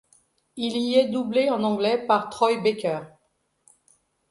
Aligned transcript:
Il 0.55 0.77
y 0.77 0.95
est 0.95 1.09
doublé 1.09 1.51
en 1.51 1.61
anglais 1.61 2.07
par 2.07 2.29
Troy 2.31 2.59
Baker. 2.61 3.01